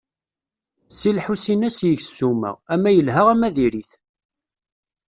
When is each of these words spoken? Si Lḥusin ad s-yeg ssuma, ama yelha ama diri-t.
Si 0.97 1.11
Lḥusin 1.17 1.65
ad 1.67 1.73
s-yeg 1.77 1.99
ssuma, 2.07 2.51
ama 2.73 2.89
yelha 2.91 3.21
ama 3.33 3.49
diri-t. 3.55 3.91